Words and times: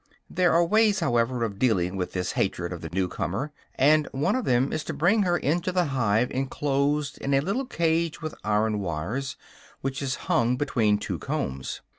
There 0.31 0.51
are 0.51 0.65
ways, 0.65 0.99
however, 0.99 1.43
of 1.43 1.59
dealing 1.59 1.95
with 1.95 2.13
this 2.13 2.31
hatred 2.31 2.73
of 2.73 2.81
the 2.81 2.89
new 2.91 3.07
comer; 3.07 3.51
and 3.75 4.07
one 4.11 4.35
of 4.35 4.45
them 4.45 4.73
is 4.73 4.83
to 4.85 4.95
bring 4.95 5.21
her 5.21 5.37
into 5.37 5.71
the 5.71 5.85
hive 5.93 6.31
enclosed 6.31 7.19
in 7.19 7.35
a 7.35 7.39
little 7.39 7.67
cage 7.67 8.19
with 8.19 8.33
iron 8.43 8.79
wires, 8.79 9.37
which 9.81 10.01
is 10.01 10.15
hung 10.25 10.57
between 10.57 10.97
two 10.97 11.19
combs. 11.19 11.81